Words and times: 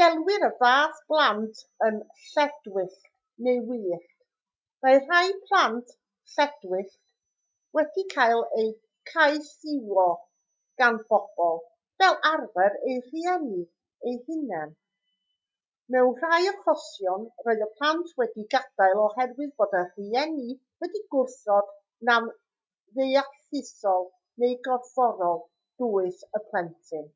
gelwir 0.00 0.44
y 0.46 0.48
fath 0.60 0.96
blant 1.10 1.58
yn 1.88 1.98
lledwyllt 1.98 3.10
neu 3.46 3.58
wyllt. 3.66 4.06
mae 4.86 4.96
rhai 5.10 5.26
plant 5.50 5.92
lledwyllt 6.34 6.96
wedi 7.78 8.04
cael 8.14 8.42
eu 8.62 8.66
caethiwo 9.10 10.06
gan 10.82 10.98
bobl 11.12 11.60
fel 12.02 12.18
arfer 12.32 12.78
eu 12.94 12.96
rhieni 13.12 13.60
eu 14.12 14.18
hunain; 14.30 14.72
mewn 15.96 16.12
rhai 16.24 16.42
achosion 16.54 17.28
roedd 17.48 17.62
y 17.68 17.70
plant 17.82 18.16
wedi'u 18.22 18.48
gadael 18.56 19.04
oherwydd 19.04 19.54
bod 19.62 19.76
y 19.82 19.84
rhieni 19.92 20.56
wedi 20.86 21.04
gwrthod 21.16 21.70
nam 22.10 22.32
deallusol 23.00 24.10
neu 24.44 24.58
gorfforol 24.70 25.40
dwys 25.84 26.26
y 26.40 26.42
plentyn 26.50 27.08